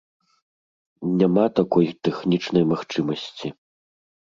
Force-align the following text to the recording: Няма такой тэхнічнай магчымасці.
Няма 1.21 1.45
такой 1.61 1.85
тэхнічнай 2.09 2.63
магчымасці. 2.75 3.59